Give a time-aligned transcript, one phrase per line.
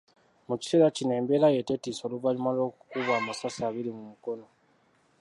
[0.47, 4.45] Mu kiseera kino embeera ye tetiisa oluvannyuma lw’okukubwa amasasi abiri mu mukono.